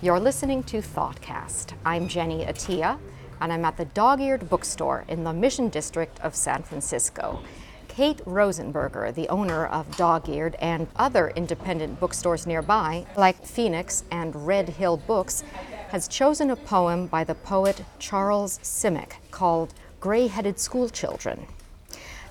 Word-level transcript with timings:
You're 0.00 0.20
listening 0.20 0.62
to 0.64 0.76
Thoughtcast. 0.76 1.72
I'm 1.84 2.06
Jenny 2.06 2.44
Attiyeh, 2.44 3.00
and 3.40 3.52
I'm 3.52 3.64
at 3.64 3.76
the 3.76 3.84
Dog 3.86 4.20
Eared 4.20 4.48
Bookstore 4.48 5.04
in 5.08 5.24
the 5.24 5.32
Mission 5.32 5.70
District 5.70 6.20
of 6.20 6.36
San 6.36 6.62
Francisco. 6.62 7.40
Kate 7.88 8.24
Rosenberger, 8.24 9.12
the 9.12 9.28
owner 9.28 9.66
of 9.66 9.96
Dog 9.96 10.28
Eared 10.28 10.54
and 10.60 10.86
other 10.94 11.30
independent 11.30 11.98
bookstores 11.98 12.46
nearby, 12.46 13.06
like 13.16 13.44
Phoenix 13.44 14.04
and 14.12 14.46
Red 14.46 14.68
Hill 14.68 14.98
Books, 14.98 15.42
has 15.88 16.06
chosen 16.06 16.50
a 16.50 16.56
poem 16.56 17.08
by 17.08 17.24
the 17.24 17.34
poet 17.34 17.82
Charles 17.98 18.60
Simic 18.60 19.14
called 19.32 19.74
Gray 19.98 20.28
Headed 20.28 20.60
Schoolchildren. 20.60 21.44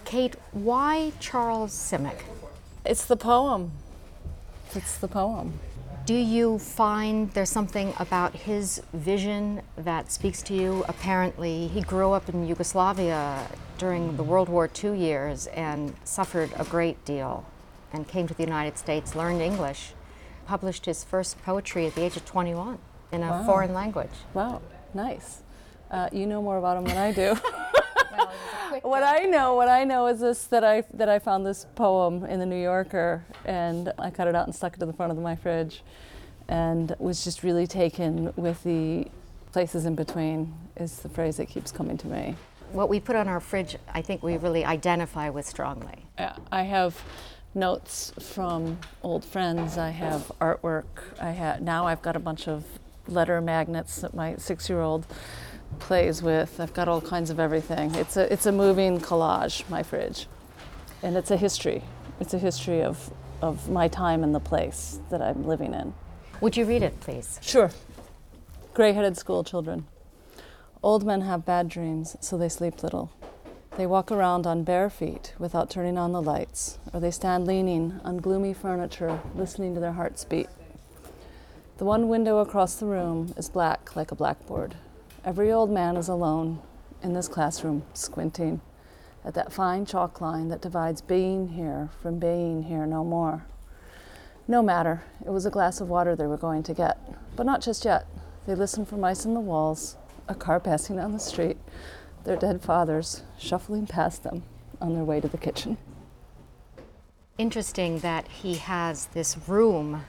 Kate, 0.05 0.38
why 0.54 1.11
Charles 1.20 1.73
Simic? 1.73 2.21
It's 2.86 3.04
the 3.04 3.18
poem. 3.18 3.73
It's 4.73 4.97
the 4.97 5.09
poem. 5.09 5.59
Do 6.08 6.14
you 6.16 6.58
find 6.58 7.30
there's 7.34 7.50
something 7.50 7.94
about 8.00 8.34
his 8.34 8.82
vision 8.94 9.61
that 9.75 10.10
speaks 10.10 10.42
to 10.43 10.54
you? 10.54 10.86
Apparently, 10.88 11.68
he 11.68 11.82
grew 11.82 12.14
up 12.14 12.29
in 12.29 12.48
Yugoslavia 12.48 13.46
during 13.78 14.15
the 14.15 14.24
World 14.24 14.48
War 14.48 14.70
II 14.82 14.98
years 14.98 15.48
and 15.48 15.93
suffered 16.06 16.50
a 16.56 16.64
great 16.64 17.04
deal 17.04 17.46
and 17.92 18.07
came 18.07 18.25
to 18.25 18.34
the 18.34 18.43
United 18.43 18.78
States, 18.78 19.15
learned 19.15 19.42
English, 19.42 19.92
published 20.46 20.86
his 20.86 21.04
first 21.04 21.43
poetry 21.43 21.86
at 21.88 21.96
the 21.96 22.04
age 22.06 22.15
of 22.15 22.24
21 22.24 22.78
in 23.12 23.21
a 23.21 23.29
Wow. 23.29 23.43
foreign 23.43 23.74
language. 23.74 24.15
Wow, 24.34 24.62
nice. 24.93 25.42
Uh, 25.92 26.07
you 26.14 26.26
know 26.26 26.42
more 26.42 26.57
about 26.57 26.78
him 26.78 26.86
than 26.86 26.98
I 26.98 27.12
do. 27.12 27.36
What 28.87 29.04
I 29.04 29.23
know, 29.23 29.54
what 29.54 29.68
I 29.68 29.83
know 29.83 30.07
is 30.07 30.21
this: 30.21 30.46
that 30.46 30.64
I 30.64 30.82
that 30.93 31.09
I 31.09 31.19
found 31.19 31.45
this 31.45 31.65
poem 31.75 32.23
in 32.23 32.39
the 32.39 32.45
New 32.45 32.61
Yorker, 32.61 33.25
and 33.44 33.91
I 34.00 34.09
cut 34.09 34.30
it 34.30 34.36
out 34.36 34.47
and 34.47 34.55
stuck 34.55 34.75
it 34.75 34.80
to 34.80 34.86
the 34.86 34.94
front 34.94 35.11
of 35.11 35.17
my 35.17 35.36
fridge, 35.36 35.83
and 36.47 36.95
was 36.97 37.22
just 37.22 37.44
really 37.44 37.67
taken 37.67 38.31
with 38.38 38.64
the 38.64 39.08
places 39.52 39.86
in 39.86 39.95
between. 39.95 40.53
Is 40.78 41.00
the 41.00 41.09
phrase 41.09 41.36
that 41.36 41.47
keeps 41.50 41.70
coming 41.70 41.97
to 41.97 42.08
me. 42.08 42.38
what 42.72 42.89
we 42.89 43.00
put 43.00 43.16
on 43.16 43.28
our 43.28 43.39
fridge, 43.39 43.75
I 43.94 44.02
think 44.02 44.23
we 44.23 44.38
really 44.38 44.66
identify 44.66 45.30
with 45.30 45.45
strongly. 45.45 46.06
Yeah, 46.17 46.36
I 46.52 46.64
have 46.64 47.02
notes 47.53 48.14
from 48.19 48.80
old 49.03 49.23
friends. 49.25 49.78
I 49.78 49.90
have 49.90 50.31
artwork. 50.40 50.86
I 51.19 51.31
have 51.31 51.62
now 51.62 51.88
I've 51.88 52.02
got 52.02 52.16
a 52.16 52.19
bunch 52.19 52.47
of 52.47 52.64
letter 53.08 53.40
magnets 53.42 54.02
that 54.02 54.14
my 54.14 54.36
six-year-old 54.38 55.06
plays 55.80 56.22
with. 56.22 56.60
I've 56.60 56.73
got 56.73 56.88
all 56.88 57.02
kinds 57.02 57.30
of 57.30 57.40
everything. 57.40 57.96
It's 57.96 58.18
a 58.18 58.32
it's 58.32 58.46
a 58.46 58.52
moving 58.52 59.00
collage. 59.00 59.68
My 59.70 59.84
fridge, 59.84 60.28
and 61.04 61.16
it's 61.16 61.32
a 61.32 61.38
history. 61.38 61.84
It's 62.20 62.34
a 62.34 62.40
history 62.40 62.82
of 62.82 63.12
of 63.42 63.70
my 63.70 63.88
time 63.88 64.24
and 64.24 64.34
the 64.34 64.40
place 64.40 65.00
that 65.09 65.22
I'm 65.22 65.46
living 65.46 65.74
in. 65.74 65.94
Would 66.42 66.58
you 66.58 66.66
read 66.66 66.84
it, 66.84 67.00
please? 67.00 67.40
Sure. 67.42 67.72
Gray-headed 68.74 69.18
school 69.18 69.44
children. 69.44 69.86
Old 70.84 71.06
men 71.06 71.22
have 71.22 71.46
bad 71.46 71.70
dreams, 71.70 72.16
so 72.20 72.38
they 72.38 72.50
sleep 72.50 72.84
little. 72.84 73.12
They 73.76 73.86
walk 73.86 74.12
around 74.12 74.48
on 74.48 74.64
bare 74.64 74.90
feet 74.90 75.34
without 75.38 75.70
turning 75.70 75.98
on 75.98 76.12
the 76.12 76.22
lights, 76.22 76.80
or 76.94 77.00
they 77.00 77.12
stand 77.12 77.46
leaning 77.46 78.00
on 78.04 78.18
gloomy 78.18 78.54
furniture, 78.54 79.20
listening 79.36 79.74
to 79.76 79.80
their 79.80 79.94
hearts 79.94 80.24
beat. 80.24 80.50
The 81.78 81.86
one 81.86 82.08
window 82.08 82.40
across 82.40 82.76
the 82.76 82.88
room 82.88 83.34
is 83.38 83.50
black 83.50 83.96
like 83.96 84.12
a 84.12 84.16
blackboard. 84.16 84.76
Every 85.26 85.52
old 85.52 85.70
man 85.70 85.98
is 85.98 86.08
alone 86.08 86.62
in 87.04 87.14
this 87.14 87.28
classroom, 87.28 87.84
squinting 87.94 88.62
at 89.26 89.34
that 89.34 89.52
fine 89.52 89.86
chalk 89.86 90.22
line 90.22 90.48
that 90.50 90.62
divides 90.62 91.02
being 91.02 91.50
here 91.50 91.90
from 92.02 92.18
being 92.18 92.64
here 92.64 92.86
no 92.86 93.04
more. 93.04 93.46
No 94.48 94.62
matter, 94.62 95.04
it 95.26 95.30
was 95.30 95.46
a 95.46 95.52
glass 95.52 95.82
of 95.82 95.90
water 95.90 96.16
they 96.16 96.28
were 96.28 96.38
going 96.38 96.64
to 96.64 96.74
get. 96.74 96.98
But 97.36 97.46
not 97.46 97.62
just 97.62 97.84
yet. 97.84 98.06
They 98.46 98.56
listened 98.56 98.88
for 98.88 98.96
mice 98.96 99.26
in 99.26 99.34
the 99.34 99.42
walls, 99.42 99.98
a 100.30 100.36
car 100.36 100.59
passing 100.62 100.96
down 100.96 101.12
the 101.12 101.20
street, 101.20 101.58
their 102.24 102.38
dead 102.38 102.62
fathers 102.62 103.24
shuffling 103.38 103.88
past 103.88 104.24
them 104.24 104.44
on 104.80 104.94
their 104.94 105.04
way 105.04 105.20
to 105.20 105.28
the 105.28 105.38
kitchen. 105.38 105.78
Interesting 107.38 108.00
that 108.00 108.28
he 108.30 108.56
has 108.56 109.08
this 109.08 109.38
room 109.47 110.06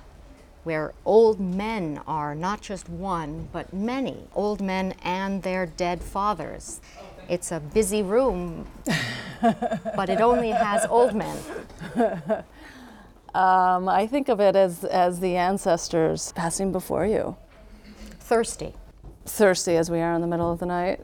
where 0.65 0.93
old 1.05 1.41
men 1.41 2.01
are, 2.07 2.35
not 2.35 2.61
just 2.61 2.89
one, 2.89 3.49
but 3.53 3.73
many 3.73 4.25
old 4.35 4.61
men 4.61 4.95
and 5.03 5.43
their 5.43 5.67
dead 5.67 6.03
fathers. 6.03 6.81
It's 7.29 7.53
a 7.53 7.61
busy 7.61 8.03
room, 8.03 8.67
but 9.43 10.09
it 10.09 10.21
only 10.21 10.51
has 10.51 10.87
old 10.87 11.15
men. 11.15 11.37
Um, 13.35 13.89
I 13.89 14.07
think 14.07 14.29
of 14.29 14.41
it 14.41 14.57
as, 14.57 14.85
as 14.85 15.21
the 15.21 15.37
ancestors 15.37 16.33
passing 16.33 16.73
before 16.73 17.07
you, 17.07 17.37
Thirsty. 18.21 18.75
thirsty 19.27 19.77
as 19.77 19.91
we 19.91 20.01
are 20.01 20.15
in 20.15 20.21
the 20.23 20.27
middle 20.27 20.51
of 20.51 20.59
the 20.59 20.67
night. 20.67 21.01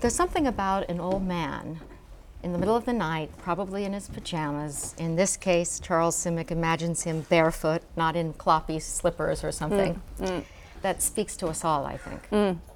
There's 0.00 0.14
something 0.14 0.46
about 0.46 0.88
an 0.88 1.00
old 1.00 1.22
man 1.26 1.80
in 2.42 2.52
the 2.52 2.58
middle 2.58 2.76
of 2.76 2.84
the 2.84 2.92
night, 2.92 3.30
probably 3.38 3.84
in 3.84 3.92
his 3.92 4.08
pajamas. 4.08 4.94
In 4.98 5.16
this 5.16 5.36
case, 5.36 5.80
Charles 5.80 6.16
Simic 6.16 6.50
imagines 6.50 7.02
him 7.02 7.22
barefoot, 7.22 7.82
not 7.96 8.16
in 8.16 8.32
cloppy 8.34 8.80
slippers 8.80 9.42
or 9.42 9.50
something. 9.52 10.00
Mm, 10.20 10.26
mm. 10.28 10.44
That 10.82 11.02
speaks 11.02 11.36
to 11.38 11.48
us 11.48 11.64
all, 11.64 11.84
I 11.84 11.96
think. 11.96 12.30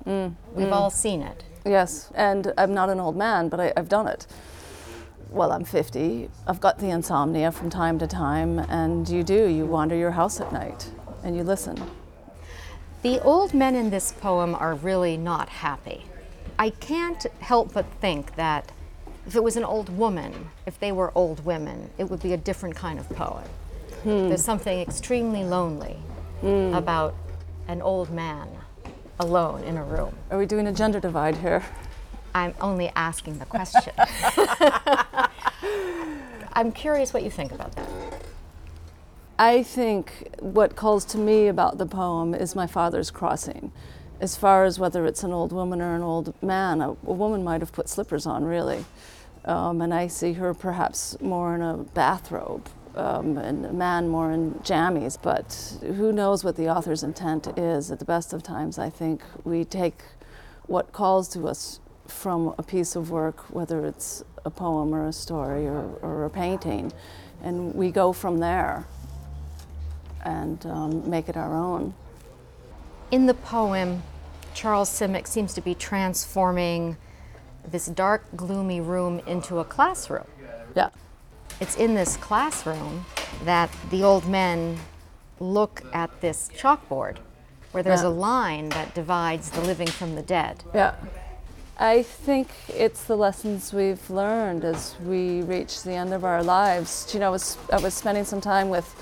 Mm, 0.04 0.34
We've 0.54 0.72
all 0.72 0.90
seen 0.90 1.22
it. 1.22 1.44
Yes, 1.64 2.10
and 2.16 2.52
I'm 2.58 2.74
not 2.74 2.90
an 2.90 2.98
old 2.98 3.16
man, 3.16 3.48
but 3.48 3.60
I, 3.60 3.72
I've 3.76 3.88
done 3.88 4.08
it. 4.08 4.26
Well, 5.30 5.52
I'm 5.52 5.64
50. 5.64 6.28
I've 6.46 6.60
got 6.60 6.78
the 6.78 6.90
insomnia 6.90 7.52
from 7.52 7.70
time 7.70 7.98
to 8.00 8.06
time, 8.06 8.58
and 8.58 9.08
you 9.08 9.22
do. 9.22 9.46
You 9.46 9.64
wander 9.64 9.94
your 9.94 10.10
house 10.10 10.40
at 10.40 10.52
night 10.52 10.90
and 11.22 11.36
you 11.36 11.42
listen. 11.42 11.80
The 13.02 13.20
old 13.20 13.54
men 13.54 13.74
in 13.74 13.90
this 13.90 14.12
poem 14.12 14.54
are 14.54 14.74
really 14.74 15.16
not 15.16 15.48
happy. 15.48 16.04
I 16.58 16.70
can't 16.70 17.24
help 17.40 17.72
but 17.72 17.86
think 18.00 18.36
that 18.36 18.70
if 19.26 19.36
it 19.36 19.42
was 19.42 19.56
an 19.56 19.64
old 19.64 19.96
woman, 19.96 20.50
if 20.66 20.78
they 20.80 20.92
were 20.92 21.12
old 21.14 21.44
women, 21.44 21.90
it 21.98 22.10
would 22.10 22.22
be 22.22 22.32
a 22.32 22.36
different 22.36 22.74
kind 22.74 22.98
of 22.98 23.08
poem. 23.10 23.44
Hmm. 24.02 24.28
There's 24.28 24.44
something 24.44 24.80
extremely 24.80 25.44
lonely 25.44 25.96
hmm. 26.40 26.74
about 26.74 27.14
an 27.68 27.80
old 27.80 28.10
man 28.10 28.48
alone 29.20 29.62
in 29.64 29.76
a 29.76 29.84
room. 29.84 30.16
Are 30.30 30.38
we 30.38 30.46
doing 30.46 30.66
a 30.66 30.72
gender 30.72 30.98
divide 30.98 31.36
here? 31.36 31.64
I'm 32.34 32.54
only 32.60 32.90
asking 32.96 33.38
the 33.38 33.44
question. 33.44 33.92
I'm 36.54 36.72
curious 36.72 37.14
what 37.14 37.22
you 37.22 37.30
think 37.30 37.52
about 37.52 37.72
that. 37.76 37.88
I 39.38 39.62
think 39.62 40.36
what 40.40 40.76
calls 40.76 41.04
to 41.06 41.18
me 41.18 41.48
about 41.48 41.78
the 41.78 41.86
poem 41.86 42.34
is 42.34 42.54
my 42.54 42.66
father's 42.66 43.10
crossing. 43.10 43.72
As 44.22 44.36
far 44.36 44.64
as 44.64 44.78
whether 44.78 45.04
it's 45.04 45.24
an 45.24 45.32
old 45.32 45.50
woman 45.50 45.82
or 45.82 45.96
an 45.96 46.02
old 46.02 46.32
man, 46.40 46.80
a, 46.80 46.90
a 46.90 47.12
woman 47.12 47.42
might 47.42 47.60
have 47.60 47.72
put 47.72 47.88
slippers 47.88 48.24
on, 48.24 48.44
really. 48.44 48.84
Um, 49.44 49.80
and 49.80 49.92
I 49.92 50.06
see 50.06 50.34
her 50.34 50.54
perhaps 50.54 51.20
more 51.20 51.56
in 51.56 51.60
a 51.60 51.78
bathrobe, 51.78 52.68
um, 52.94 53.36
and 53.36 53.66
a 53.66 53.72
man 53.72 54.08
more 54.08 54.30
in 54.30 54.52
jammies. 54.62 55.18
But 55.20 55.76
who 55.82 56.12
knows 56.12 56.44
what 56.44 56.54
the 56.54 56.68
author's 56.68 57.02
intent 57.02 57.48
is? 57.58 57.90
At 57.90 57.98
the 57.98 58.04
best 58.04 58.32
of 58.32 58.44
times, 58.44 58.78
I 58.78 58.90
think 58.90 59.22
we 59.42 59.64
take 59.64 60.00
what 60.66 60.92
calls 60.92 61.26
to 61.30 61.48
us 61.48 61.80
from 62.06 62.54
a 62.58 62.62
piece 62.62 62.94
of 62.94 63.10
work, 63.10 63.52
whether 63.52 63.84
it's 63.84 64.22
a 64.44 64.50
poem 64.50 64.94
or 64.94 65.08
a 65.08 65.12
story 65.12 65.66
or, 65.66 65.98
or 66.00 66.24
a 66.24 66.30
painting, 66.30 66.92
and 67.42 67.74
we 67.74 67.90
go 67.90 68.12
from 68.12 68.38
there 68.38 68.86
and 70.24 70.64
um, 70.66 71.10
make 71.10 71.28
it 71.28 71.36
our 71.36 71.56
own. 71.56 71.94
In 73.10 73.26
the 73.26 73.34
poem, 73.34 74.04
Charles 74.54 74.90
Simic 74.90 75.26
seems 75.26 75.54
to 75.54 75.60
be 75.60 75.74
transforming 75.74 76.96
this 77.68 77.86
dark, 77.86 78.24
gloomy 78.36 78.80
room 78.80 79.20
into 79.26 79.58
a 79.58 79.64
classroom. 79.64 80.26
Yeah. 80.74 80.88
It's 81.60 81.76
in 81.76 81.94
this 81.94 82.16
classroom 82.16 83.04
that 83.44 83.70
the 83.90 84.02
old 84.02 84.28
men 84.28 84.78
look 85.38 85.82
at 85.92 86.20
this 86.20 86.50
chalkboard 86.56 87.18
where 87.72 87.82
there's 87.82 88.02
Yeah. 88.02 88.08
a 88.08 88.10
line 88.10 88.68
that 88.70 88.94
divides 88.94 89.50
the 89.50 89.60
living 89.60 89.88
from 89.88 90.14
the 90.14 90.22
dead. 90.22 90.64
Yeah. 90.74 90.94
I 91.78 92.02
think 92.02 92.48
it's 92.68 93.04
the 93.04 93.16
lessons 93.16 93.72
we've 93.72 94.08
learned 94.10 94.64
as 94.64 94.94
we 95.04 95.42
reach 95.42 95.82
the 95.82 95.92
end 95.92 96.12
of 96.12 96.24
our 96.24 96.42
lives. 96.42 97.08
You 97.12 97.20
know, 97.20 97.26
I 97.28 97.30
was, 97.30 97.56
I 97.72 97.78
was 97.78 97.94
spending 97.94 98.24
some 98.24 98.40
time 98.40 98.68
with 98.68 98.94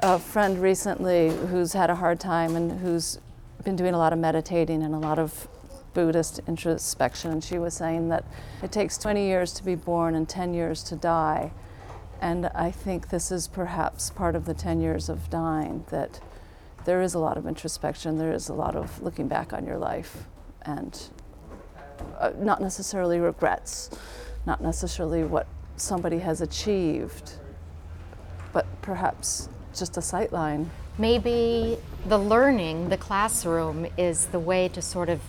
a 0.00 0.18
friend 0.18 0.58
recently 0.60 1.30
who's 1.30 1.72
had 1.72 1.88
a 1.88 1.94
hard 1.94 2.18
time 2.20 2.56
and 2.56 2.80
who's 2.80 3.18
been 3.64 3.76
doing 3.76 3.94
a 3.94 3.98
lot 3.98 4.12
of 4.12 4.18
meditating 4.18 4.82
and 4.82 4.94
a 4.94 4.98
lot 4.98 5.18
of 5.18 5.48
Buddhist 5.92 6.40
introspection. 6.46 7.30
And 7.32 7.42
she 7.42 7.58
was 7.58 7.74
saying 7.74 8.08
that 8.08 8.24
it 8.62 8.72
takes 8.72 8.96
20 8.98 9.24
years 9.24 9.52
to 9.54 9.64
be 9.64 9.74
born 9.74 10.14
and 10.14 10.28
10 10.28 10.54
years 10.54 10.82
to 10.84 10.96
die. 10.96 11.52
And 12.20 12.46
I 12.54 12.70
think 12.70 13.08
this 13.08 13.32
is 13.32 13.48
perhaps 13.48 14.10
part 14.10 14.36
of 14.36 14.44
the 14.44 14.54
10 14.54 14.80
years 14.80 15.08
of 15.08 15.30
dying 15.30 15.84
that 15.90 16.20
there 16.84 17.02
is 17.02 17.14
a 17.14 17.18
lot 17.18 17.36
of 17.36 17.46
introspection, 17.46 18.18
there 18.18 18.32
is 18.32 18.48
a 18.48 18.54
lot 18.54 18.74
of 18.76 19.02
looking 19.02 19.28
back 19.28 19.52
on 19.52 19.66
your 19.66 19.78
life 19.78 20.24
and 20.62 21.10
uh, 22.18 22.32
not 22.36 22.60
necessarily 22.60 23.18
regrets, 23.18 23.90
not 24.46 24.62
necessarily 24.62 25.22
what 25.22 25.46
somebody 25.76 26.18
has 26.18 26.40
achieved, 26.40 27.32
but 28.52 28.66
perhaps 28.82 29.48
just 29.74 29.96
a 29.96 30.02
sight 30.02 30.32
line, 30.32 30.70
maybe 31.00 31.78
the 32.06 32.18
learning, 32.18 32.90
the 32.90 32.96
classroom, 32.96 33.86
is 33.96 34.26
the 34.26 34.38
way 34.38 34.68
to 34.68 34.82
sort 34.82 35.08
of 35.08 35.20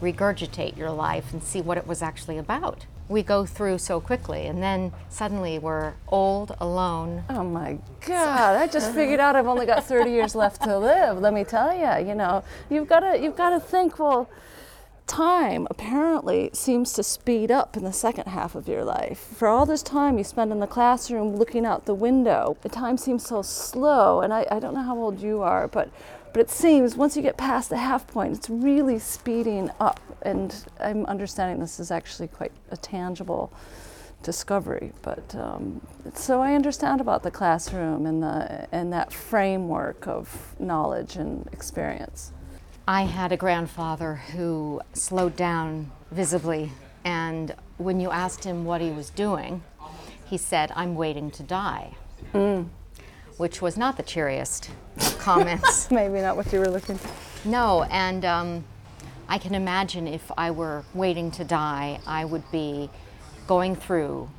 regurgitate 0.00 0.76
your 0.76 0.90
life 0.90 1.32
and 1.32 1.42
see 1.42 1.60
what 1.60 1.76
it 1.76 1.86
was 1.86 2.02
actually 2.02 2.38
about. 2.38 2.86
We 3.08 3.22
go 3.22 3.46
through 3.46 3.78
so 3.78 4.00
quickly, 4.00 4.46
and 4.46 4.62
then 4.62 4.92
suddenly 5.08 5.58
we're 5.58 5.94
old, 6.08 6.54
alone. 6.60 7.24
Oh 7.30 7.44
my 7.44 7.78
God! 8.06 8.56
I 8.56 8.66
just 8.66 8.92
figured 8.92 9.18
out 9.20 9.34
I've 9.34 9.46
only 9.46 9.64
got 9.64 9.84
30 9.84 10.10
years 10.10 10.34
left 10.34 10.62
to 10.62 10.78
live. 10.78 11.18
Let 11.18 11.32
me 11.32 11.44
tell 11.44 11.74
you, 11.74 12.06
you 12.06 12.14
know, 12.14 12.44
you've 12.68 12.88
got 12.88 13.00
to 13.00 13.18
you've 13.18 13.36
got 13.36 13.50
to 13.50 13.60
think. 13.60 13.98
Well, 13.98 14.28
time 15.08 15.66
apparently 15.70 16.50
seems 16.52 16.92
to 16.92 17.02
speed 17.02 17.50
up 17.50 17.76
in 17.76 17.82
the 17.82 17.92
second 17.92 18.26
half 18.26 18.54
of 18.54 18.68
your 18.68 18.84
life. 18.84 19.18
For 19.18 19.48
all 19.48 19.66
this 19.66 19.82
time 19.82 20.18
you 20.18 20.24
spend 20.24 20.52
in 20.52 20.60
the 20.60 20.66
classroom 20.66 21.36
looking 21.36 21.66
out 21.66 21.86
the 21.86 21.94
window, 21.94 22.56
the 22.62 22.68
time 22.68 22.96
seems 22.96 23.26
so 23.26 23.42
slow. 23.42 24.20
And 24.20 24.32
I, 24.32 24.46
I 24.50 24.60
don't 24.60 24.74
know 24.74 24.82
how 24.82 24.96
old 24.96 25.20
you 25.20 25.42
are, 25.42 25.66
but 25.66 25.90
but 26.32 26.42
it 26.42 26.50
seems 26.50 26.94
once 26.94 27.16
you 27.16 27.22
get 27.22 27.36
past 27.36 27.70
the 27.70 27.78
half 27.78 28.06
point, 28.06 28.36
it's 28.36 28.50
really 28.50 28.98
speeding 28.98 29.70
up. 29.80 29.98
And 30.22 30.54
I'm 30.78 31.06
understanding 31.06 31.58
this 31.58 31.80
is 31.80 31.90
actually 31.90 32.28
quite 32.28 32.52
a 32.70 32.76
tangible 32.76 33.52
discovery. 34.22 34.92
But 35.02 35.34
um, 35.34 35.80
so 36.14 36.42
I 36.42 36.54
understand 36.54 37.00
about 37.00 37.22
the 37.22 37.30
classroom 37.30 38.06
and 38.06 38.22
the 38.22 38.68
and 38.72 38.92
that 38.92 39.12
framework 39.12 40.06
of 40.06 40.54
knowledge 40.58 41.16
and 41.16 41.48
experience. 41.52 42.32
I 42.88 43.02
had 43.02 43.32
a 43.32 43.36
grandfather 43.36 44.14
who 44.14 44.80
slowed 44.94 45.36
down 45.36 45.90
visibly, 46.10 46.72
and 47.04 47.54
when 47.76 48.00
you 48.00 48.10
asked 48.10 48.44
him 48.44 48.64
what 48.64 48.80
he 48.80 48.90
was 48.90 49.10
doing, 49.10 49.62
he 50.24 50.38
said, 50.38 50.72
I'm 50.74 50.94
waiting 50.94 51.30
to 51.32 51.42
die. 51.42 51.92
Which 53.36 53.60
was 53.60 53.76
not 53.76 53.98
the 53.98 54.02
cheeriest 54.02 54.70
of 54.96 55.18
comments. 55.18 55.90
Maybe 55.90 56.22
not 56.22 56.38
what 56.38 56.50
you 56.50 56.60
were 56.60 56.70
looking 56.70 56.96
for. 56.96 57.46
no, 57.46 57.82
and 57.90 58.24
um, 58.24 58.64
I 59.28 59.36
can 59.36 59.54
imagine 59.54 60.08
if 60.08 60.32
I 60.38 60.50
were 60.50 60.82
waiting 60.94 61.30
to 61.32 61.44
die, 61.44 62.00
I 62.06 62.24
would 62.24 62.50
be 62.50 62.88
going 63.46 63.76
through 63.76 64.30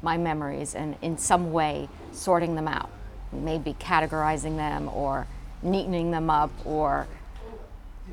my 0.00 0.16
memories 0.16 0.74
and 0.74 0.96
in 1.02 1.18
some 1.18 1.52
way 1.52 1.90
sorting 2.10 2.54
them 2.54 2.68
out, 2.68 2.88
maybe 3.32 3.74
categorizing 3.74 4.56
them 4.56 4.88
or 4.88 5.26
neatening 5.62 6.10
them 6.10 6.30
up 6.30 6.50
or 6.64 7.06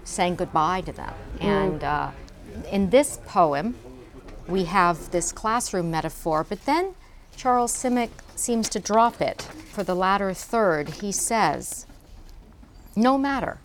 saying 0.03 0.35
goodbye 0.35 0.81
to 0.81 0.91
them. 0.91 1.13
And 1.39 1.83
uh, 1.83 2.11
in 2.71 2.89
this 2.89 3.19
poem, 3.25 3.75
we 4.47 4.65
have 4.65 5.11
this 5.11 5.31
classroom 5.31 5.91
metaphor, 5.91 6.45
but 6.47 6.65
then 6.65 6.95
Charles 7.35 7.73
Simic 7.73 8.09
seems 8.35 8.67
to 8.69 8.79
drop 8.79 9.21
it. 9.21 9.43
For 9.71 9.83
the 9.83 9.95
latter 9.95 10.33
third, 10.33 10.89
he 11.01 11.11
says, 11.11 11.85
No 12.95 13.17
matter. 13.17 13.59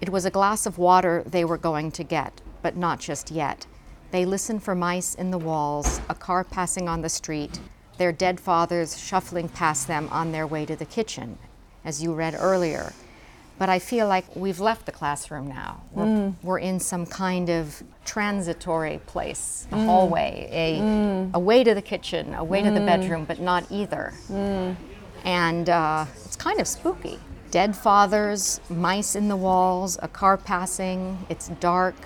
It 0.00 0.10
was 0.10 0.24
a 0.24 0.30
glass 0.30 0.64
of 0.64 0.78
water 0.78 1.24
they 1.26 1.44
were 1.44 1.58
going 1.58 1.90
to 1.92 2.04
get, 2.04 2.40
but 2.62 2.76
not 2.76 3.00
just 3.00 3.30
yet. 3.30 3.66
They 4.10 4.24
listened 4.24 4.62
for 4.62 4.74
mice 4.74 5.14
in 5.14 5.30
the 5.30 5.38
walls, 5.38 6.00
a 6.08 6.14
car 6.14 6.44
passing 6.44 6.88
on 6.88 7.02
the 7.02 7.08
street, 7.08 7.58
their 7.98 8.12
dead 8.12 8.38
fathers 8.38 8.96
shuffling 8.96 9.48
past 9.48 9.88
them 9.88 10.08
on 10.12 10.30
their 10.30 10.46
way 10.46 10.64
to 10.66 10.76
the 10.76 10.86
kitchen, 10.86 11.36
as 11.84 12.00
you 12.02 12.14
read 12.14 12.36
earlier. 12.38 12.92
But 13.58 13.68
I 13.68 13.80
feel 13.80 14.06
like 14.06 14.24
we've 14.36 14.60
left 14.60 14.86
the 14.86 14.92
classroom 14.92 15.48
now. 15.48 15.82
We're, 15.92 16.04
mm. 16.04 16.34
we're 16.42 16.60
in 16.60 16.78
some 16.78 17.06
kind 17.06 17.50
of 17.50 17.82
transitory 18.04 19.00
place, 19.06 19.66
a 19.72 19.74
mm. 19.74 19.84
hallway, 19.84 20.48
a, 20.50 20.80
mm. 20.80 21.34
a 21.34 21.38
way 21.38 21.64
to 21.64 21.74
the 21.74 21.82
kitchen, 21.82 22.34
a 22.34 22.44
way 22.44 22.62
to 22.62 22.70
the 22.70 22.80
bedroom, 22.80 23.24
but 23.24 23.40
not 23.40 23.66
either. 23.70 24.14
And 25.24 25.68
uh, 25.68 26.06
it's 26.24 26.36
kind 26.36 26.60
of 26.60 26.68
spooky. 26.68 27.18
Dead 27.50 27.76
fathers, 27.76 28.60
mice 28.70 29.16
in 29.16 29.28
the 29.28 29.36
walls, 29.36 29.98
a 30.02 30.08
car 30.08 30.36
passing, 30.36 31.18
it's 31.28 31.48
dark. 31.60 31.96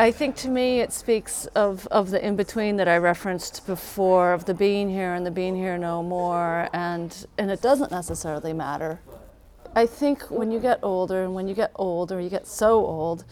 I 0.00 0.12
think 0.12 0.36
to 0.36 0.48
me 0.48 0.80
it 0.80 0.92
speaks 0.92 1.46
of, 1.54 1.86
of 1.88 2.10
the 2.10 2.24
in 2.24 2.36
between 2.36 2.76
that 2.76 2.86
I 2.86 2.98
referenced 2.98 3.66
before, 3.66 4.32
of 4.32 4.44
the 4.44 4.54
being 4.54 4.88
here 4.88 5.14
and 5.14 5.24
the 5.24 5.30
being 5.30 5.56
here 5.56 5.78
no 5.78 6.02
more, 6.02 6.68
and, 6.72 7.26
and 7.36 7.50
it 7.50 7.62
doesn't 7.62 7.90
necessarily 7.90 8.52
matter. 8.52 9.00
I 9.78 9.86
think 9.86 10.28
when 10.28 10.50
you 10.50 10.58
get 10.58 10.80
older, 10.82 11.22
and 11.22 11.36
when 11.36 11.46
you 11.46 11.54
get 11.54 11.70
old, 11.76 12.10
or 12.10 12.20
you 12.20 12.28
get 12.28 12.48
so 12.48 12.84
old, 12.84 13.24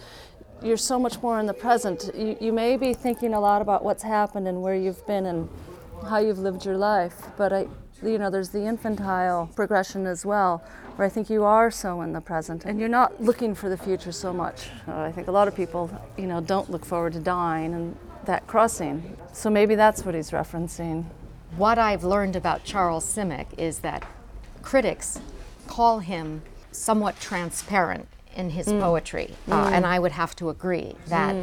you're 0.63 0.77
so 0.77 0.97
much 0.97 1.21
more 1.21 1.41
in 1.41 1.47
the 1.47 1.53
present. 1.53 2.09
You, 2.15 2.37
you 2.41 2.53
may 2.53 2.77
be 2.77 2.95
thinking 2.95 3.35
a 3.35 3.41
lot 3.41 3.63
about 3.63 3.83
what's 3.83 4.05
happened 4.05 4.47
and 4.47 4.63
where 4.63 4.77
you've 4.77 5.05
been 5.09 5.27
and 5.27 5.49
how 6.09 6.19
you've 6.19 6.39
lived 6.39 6.65
your 6.65 6.77
life, 6.77 7.17
but 7.37 7.53
I, 7.53 7.67
you 8.01 8.19
know, 8.19 8.31
there's 8.31 8.51
the 8.51 8.65
infantile 8.65 9.51
progression 9.57 10.07
as 10.07 10.25
well, 10.25 10.63
where 10.95 11.05
I 11.05 11.09
think 11.09 11.29
you 11.29 11.43
are 11.43 11.69
so 11.73 12.01
in 12.03 12.13
the 12.13 12.21
present 12.21 12.65
and 12.65 12.79
you're 12.79 12.89
not 12.89 13.21
looking 13.21 13.53
for 13.53 13.69
the 13.69 13.77
future 13.77 14.13
so 14.13 14.33
much. 14.33 14.69
Uh, 14.87 15.01
I 15.01 15.11
think 15.11 15.27
a 15.27 15.33
lot 15.33 15.49
of 15.49 15.57
people, 15.57 15.91
you 16.17 16.29
know, 16.29 16.41
don't 16.41 16.71
look 16.71 16.85
forward 16.85 17.15
to 17.15 17.19
dying 17.19 17.75
and 17.75 17.97
that 18.27 18.47
crossing. 18.47 19.17
So 19.33 19.51
maybe 19.51 19.75
that's 19.75 20.05
what 20.05 20.15
he's 20.15 20.31
referencing. 20.31 21.07
What 21.57 21.77
I've 21.77 22.05
learned 22.05 22.37
about 22.37 22.63
Charles 22.63 23.05
Simic 23.05 23.47
is 23.59 23.81
that 23.81 24.09
critics 24.63 25.19
call 25.67 26.01
him 26.01 26.43
somewhat 26.73 27.19
transparent 27.21 28.07
in 28.35 28.51
his 28.51 28.67
poetry, 28.67 29.35
uh, 29.51 29.71
and 29.73 29.87
I 29.87 29.99
would 29.99 30.13
have 30.13 30.37
to 30.37 30.51
agree 30.51 30.95
that 31.09 31.35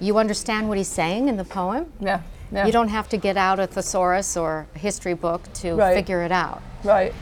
you 0.00 0.18
understand 0.18 0.68
what 0.68 0.78
he's 0.78 0.88
saying 0.88 1.28
in 1.28 1.36
the 1.36 1.44
poem. 1.44 1.92
Yeah. 2.00 2.20
Yeah. 2.52 2.66
You 2.66 2.72
don't 2.72 2.88
have 2.88 3.08
to 3.10 3.16
get 3.16 3.36
out 3.36 3.60
a 3.60 3.66
thesaurus 3.68 4.36
or 4.36 4.66
a 4.74 4.78
history 4.78 5.14
book 5.14 5.40
to 5.54 5.74
Right. 5.76 5.94
figure 5.94 6.22
it 6.22 6.32
out. 6.32 6.60
right. 6.82 7.14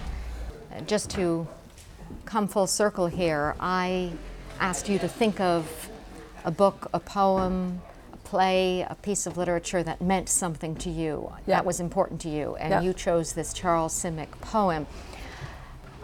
Uh, 0.75 0.81
Just 0.83 1.11
to 1.11 1.47
come 2.25 2.49
full 2.49 2.67
circle 2.67 3.09
here, 3.09 3.55
I 3.61 4.13
asked 4.61 4.89
you 4.89 4.99
to 5.01 5.09
think 5.09 5.39
of 5.41 5.91
a 6.47 6.51
book, 6.51 6.89
a 6.95 7.01
poem, 7.01 7.83
a 8.15 8.17
play, 8.19 8.87
a 8.89 8.95
piece 8.95 9.27
of 9.27 9.37
literature 9.37 9.83
that 9.83 10.01
meant 10.01 10.31
something 10.31 10.75
to 10.77 10.89
you, 10.89 11.31
Yeah. 11.47 11.57
that 11.57 11.67
was 11.67 11.81
important 11.81 12.23
to 12.23 12.31
you, 12.31 12.57
and 12.57 12.71
Yeah. 12.71 12.81
you 12.81 12.95
chose 12.95 13.35
this 13.35 13.53
Charles 13.53 13.93
Simic 13.93 14.29
poem. 14.41 14.87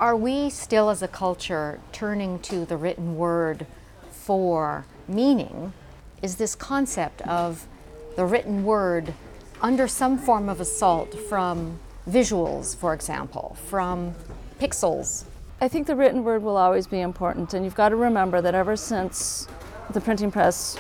Are 0.01 0.17
we 0.17 0.51
still, 0.51 0.91
as 0.91 1.03
a 1.03 1.09
culture, 1.09 1.79
turning 1.93 2.41
to 2.41 2.65
the 2.65 2.77
written 2.77 3.17
word 3.17 3.65
for 4.11 4.87
meaning? 5.07 5.73
Is 6.21 6.35
this 6.35 6.57
concept 6.57 7.23
of 7.23 7.69
the 8.17 8.25
written 8.25 8.65
word 8.65 9.15
under 9.63 9.87
some 9.87 10.19
form 10.19 10.49
of 10.49 10.61
assault 10.61 11.15
from 11.15 11.79
visuals, 12.11 12.77
for 12.77 12.93
example, 12.93 13.57
from 13.67 14.17
pixels? 14.59 15.27
I 15.61 15.69
think 15.69 15.87
the 15.87 15.95
written 15.95 16.25
word 16.25 16.43
will 16.43 16.57
always 16.57 16.89
be 16.89 17.01
important, 17.01 17.55
and 17.55 17.65
you've 17.65 17.77
got 17.77 17.91
to 17.91 17.97
remember 17.97 18.41
that 18.41 18.55
ever 18.55 18.75
since 18.75 19.47
the 19.91 20.01
printing 20.01 20.33
press 20.33 20.77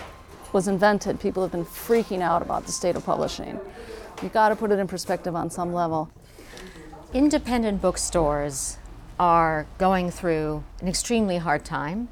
was 0.53 0.67
invented, 0.67 1.21
people 1.21 1.41
have 1.45 1.53
been 1.53 1.65
freaking 1.65 2.21
out 2.21 2.43
about 2.43 2.67
the 2.67 2.73
state 2.73 2.97
of 2.97 3.07
publishing. 3.07 3.61
You've 4.23 4.33
got 4.33 4.49
to 4.49 4.57
put 4.57 4.73
it 4.73 4.81
in 4.81 4.89
perspective 4.89 5.37
on 5.37 5.51
some 5.51 5.73
level. 5.73 6.11
Independent 7.13 7.81
bookstores 7.81 8.79
are 9.19 9.67
going 9.79 10.11
through 10.11 10.65
an 10.81 10.89
extremely 10.89 11.39
hard 11.39 11.65
time. 11.65 12.09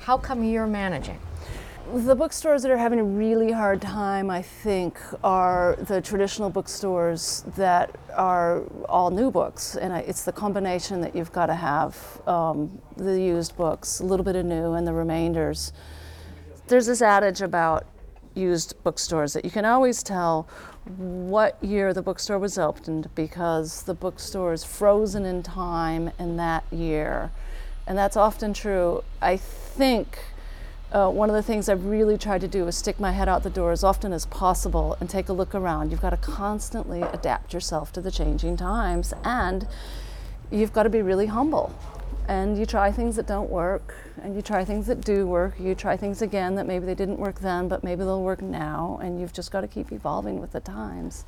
How 0.00 0.16
come 0.16 0.42
you're 0.42 0.66
managing? 0.66 1.18
The 1.94 2.16
bookstores 2.16 2.62
that 2.62 2.70
are 2.72 2.76
having 2.76 2.98
a 2.98 3.04
really 3.04 3.52
hard 3.52 3.80
time, 3.80 4.28
I 4.28 4.42
think, 4.42 4.98
are 5.22 5.76
the 5.78 6.00
traditional 6.00 6.50
bookstores 6.50 7.44
that 7.56 7.94
are 8.14 8.62
all 8.88 9.10
new 9.10 9.30
books. 9.30 9.76
And 9.76 9.92
it's 9.92 10.24
the 10.24 10.32
combination 10.32 11.00
that 11.02 11.14
you've 11.14 11.30
got 11.30 11.46
to 11.46 11.54
have 11.54 11.96
um, 12.26 12.80
the 12.96 13.20
used 13.20 13.56
books, 13.56 14.00
a 14.00 14.04
little 14.04 14.24
bit 14.24 14.34
of 14.34 14.46
new, 14.46 14.72
and 14.72 14.86
the 14.86 14.92
remainders. 14.92 15.72
There's 16.66 16.86
this 16.86 17.02
adage 17.02 17.40
about 17.42 17.86
used 18.36 18.74
bookstores 18.84 19.32
that 19.32 19.44
you 19.44 19.50
can 19.50 19.64
always 19.64 20.02
tell 20.02 20.48
what 20.96 21.62
year 21.62 21.92
the 21.92 22.02
bookstore 22.02 22.38
was 22.38 22.58
opened 22.58 23.08
because 23.14 23.82
the 23.84 23.94
bookstore 23.94 24.52
is 24.52 24.64
frozen 24.64 25.24
in 25.24 25.42
time 25.42 26.10
in 26.18 26.36
that 26.36 26.64
year. 26.70 27.30
And 27.86 27.96
that's 27.96 28.16
often 28.16 28.52
true. 28.52 29.02
I 29.20 29.36
think 29.36 30.18
uh, 30.92 31.10
one 31.10 31.28
of 31.28 31.34
the 31.34 31.42
things 31.42 31.68
I've 31.68 31.84
really 31.86 32.16
tried 32.16 32.40
to 32.42 32.48
do 32.48 32.66
is 32.68 32.76
stick 32.76 33.00
my 33.00 33.12
head 33.12 33.28
out 33.28 33.42
the 33.42 33.50
door 33.50 33.72
as 33.72 33.82
often 33.82 34.12
as 34.12 34.26
possible 34.26 34.96
and 35.00 35.10
take 35.10 35.28
a 35.28 35.32
look 35.32 35.54
around. 35.54 35.90
You've 35.90 36.00
got 36.00 36.10
to 36.10 36.16
constantly 36.16 37.02
adapt 37.02 37.52
yourself 37.52 37.92
to 37.94 38.00
the 38.00 38.10
changing 38.10 38.56
times 38.56 39.12
and 39.24 39.66
you've 40.50 40.72
got 40.72 40.84
to 40.84 40.90
be 40.90 41.02
really 41.02 41.26
humble. 41.26 41.74
And 42.28 42.58
you 42.58 42.66
try 42.66 42.90
things 42.90 43.14
that 43.16 43.26
don't 43.26 43.50
work, 43.50 43.94
and 44.20 44.34
you 44.34 44.42
try 44.42 44.64
things 44.64 44.86
that 44.88 45.00
do 45.00 45.26
work. 45.26 45.54
You 45.60 45.76
try 45.76 45.96
things 45.96 46.22
again 46.22 46.56
that 46.56 46.66
maybe 46.66 46.84
they 46.84 46.94
didn't 46.94 47.18
work 47.18 47.38
then, 47.38 47.68
but 47.68 47.84
maybe 47.84 48.02
they'll 48.02 48.22
work 48.22 48.42
now. 48.42 48.98
And 49.00 49.20
you've 49.20 49.32
just 49.32 49.52
got 49.52 49.60
to 49.60 49.68
keep 49.68 49.92
evolving 49.92 50.40
with 50.40 50.50
the 50.52 50.60
times. 50.60 51.24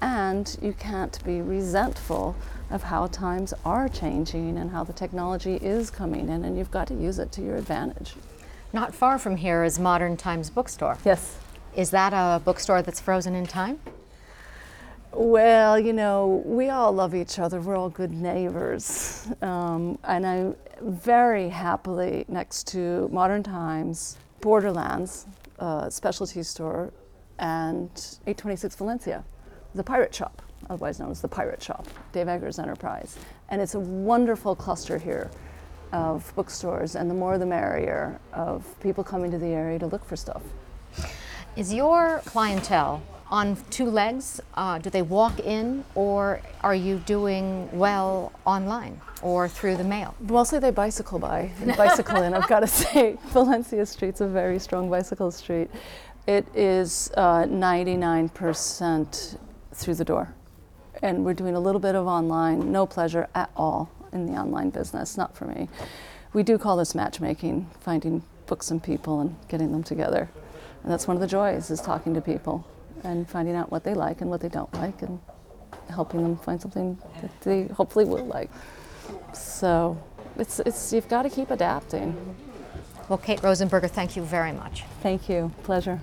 And 0.00 0.56
you 0.62 0.74
can't 0.74 1.22
be 1.24 1.40
resentful 1.40 2.36
of 2.70 2.84
how 2.84 3.08
times 3.08 3.52
are 3.64 3.88
changing 3.88 4.56
and 4.56 4.70
how 4.70 4.84
the 4.84 4.92
technology 4.92 5.56
is 5.56 5.90
coming 5.90 6.28
in, 6.28 6.44
and 6.44 6.56
you've 6.56 6.70
got 6.70 6.86
to 6.88 6.94
use 6.94 7.18
it 7.18 7.32
to 7.32 7.42
your 7.42 7.56
advantage. 7.56 8.14
Not 8.72 8.94
far 8.94 9.18
from 9.18 9.36
here 9.36 9.64
is 9.64 9.78
Modern 9.80 10.16
Times 10.16 10.50
Bookstore. 10.50 10.98
Yes. 11.04 11.38
Is 11.74 11.90
that 11.90 12.12
a 12.12 12.38
bookstore 12.38 12.82
that's 12.82 13.00
frozen 13.00 13.34
in 13.34 13.46
time? 13.46 13.80
Well, 15.20 15.80
you 15.80 15.94
know, 15.94 16.44
we 16.46 16.68
all 16.68 16.92
love 16.92 17.12
each 17.12 17.40
other. 17.40 17.60
We're 17.60 17.76
all 17.76 17.88
good 17.88 18.12
neighbors. 18.12 19.26
Um, 19.42 19.98
and 20.04 20.24
I'm 20.24 20.54
very 20.80 21.48
happily 21.48 22.24
next 22.28 22.68
to 22.68 23.08
Modern 23.10 23.42
Times, 23.42 24.16
Borderlands, 24.40 25.26
uh, 25.58 25.90
specialty 25.90 26.44
store, 26.44 26.92
and 27.40 27.90
826 28.28 28.76
Valencia, 28.76 29.24
the 29.74 29.82
pirate 29.82 30.14
shop, 30.14 30.40
otherwise 30.70 31.00
known 31.00 31.10
as 31.10 31.20
the 31.20 31.26
pirate 31.26 31.60
shop, 31.60 31.88
Dave 32.12 32.28
Eggers 32.28 32.60
Enterprise. 32.60 33.18
And 33.48 33.60
it's 33.60 33.74
a 33.74 33.80
wonderful 33.80 34.54
cluster 34.54 34.98
here 34.98 35.32
of 35.90 36.32
bookstores, 36.36 36.94
and 36.94 37.10
the 37.10 37.14
more 37.14 37.38
the 37.38 37.46
merrier 37.46 38.20
of 38.32 38.64
people 38.80 39.02
coming 39.02 39.32
to 39.32 39.38
the 39.38 39.48
area 39.48 39.80
to 39.80 39.86
look 39.88 40.04
for 40.04 40.14
stuff. 40.14 40.42
Is 41.56 41.74
your 41.74 42.22
clientele 42.24 43.02
on 43.30 43.56
two 43.70 43.86
legs? 43.86 44.40
Uh, 44.54 44.78
do 44.78 44.90
they 44.90 45.02
walk 45.02 45.40
in, 45.40 45.84
or 45.94 46.40
are 46.62 46.74
you 46.74 46.98
doing 46.98 47.68
well 47.72 48.32
online 48.44 49.00
or 49.22 49.48
through 49.48 49.76
the 49.76 49.84
mail? 49.84 50.14
Mostly 50.20 50.58
they 50.58 50.70
bicycle 50.70 51.18
by, 51.18 51.50
and 51.60 51.76
bicycle 51.76 52.22
in. 52.22 52.34
I've 52.34 52.48
got 52.48 52.60
to 52.60 52.66
say, 52.84 53.18
Valencia 53.28 53.84
Street's 53.86 54.20
a 54.20 54.26
very 54.26 54.58
strong 54.58 54.90
bicycle 54.90 55.30
street. 55.30 55.70
It 56.26 56.46
is 56.54 57.10
uh, 57.16 57.44
99% 57.44 59.38
through 59.72 59.94
the 59.94 60.04
door. 60.04 60.34
And 61.02 61.24
we're 61.24 61.34
doing 61.34 61.54
a 61.54 61.60
little 61.60 61.80
bit 61.80 61.94
of 61.94 62.06
online, 62.06 62.72
no 62.72 62.84
pleasure 62.86 63.28
at 63.34 63.50
all 63.56 63.90
in 64.12 64.26
the 64.26 64.32
online 64.32 64.70
business, 64.70 65.16
not 65.16 65.36
for 65.36 65.44
me. 65.44 65.68
We 66.32 66.42
do 66.42 66.58
call 66.58 66.76
this 66.76 66.94
matchmaking, 66.94 67.70
finding 67.80 68.22
books 68.46 68.70
and 68.70 68.82
people 68.82 69.20
and 69.20 69.36
getting 69.48 69.72
them 69.72 69.82
together. 69.82 70.28
And 70.82 70.92
that's 70.92 71.06
one 71.06 71.16
of 71.16 71.20
the 71.20 71.26
joys 71.26 71.70
is 71.70 71.80
talking 71.80 72.14
to 72.14 72.20
people 72.20 72.66
and 73.04 73.28
finding 73.28 73.54
out 73.54 73.70
what 73.70 73.84
they 73.84 73.94
like 73.94 74.20
and 74.20 74.30
what 74.30 74.40
they 74.40 74.48
don't 74.48 74.72
like 74.74 75.02
and 75.02 75.18
helping 75.90 76.22
them 76.22 76.36
find 76.36 76.60
something 76.60 76.98
that 77.20 77.40
they 77.40 77.64
hopefully 77.68 78.04
will 78.04 78.26
like. 78.26 78.50
So 79.32 80.00
it's, 80.36 80.60
it's 80.60 80.92
you've 80.92 81.08
got 81.08 81.22
to 81.22 81.30
keep 81.30 81.50
adapting. 81.50 82.16
Well, 83.08 83.18
Kate 83.18 83.40
Rosenberger, 83.40 83.90
thank 83.90 84.16
you 84.16 84.22
very 84.22 84.52
much. 84.52 84.84
Thank 85.02 85.28
you. 85.28 85.50
Pleasure. 85.62 86.00